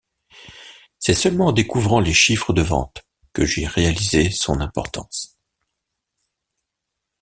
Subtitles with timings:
[0.97, 5.37] C'est seulement en découvrant les chiffres de vente que j'ai réalisé son importance.